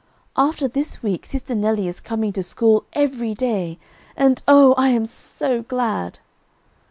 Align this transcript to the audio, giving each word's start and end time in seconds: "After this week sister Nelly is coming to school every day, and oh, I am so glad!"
"After 0.35 0.67
this 0.67 1.03
week 1.03 1.27
sister 1.27 1.53
Nelly 1.53 1.87
is 1.87 1.99
coming 1.99 2.33
to 2.33 2.41
school 2.41 2.85
every 2.93 3.35
day, 3.35 3.77
and 4.17 4.41
oh, 4.47 4.73
I 4.75 4.89
am 4.89 5.05
so 5.05 5.61
glad!" 5.61 6.17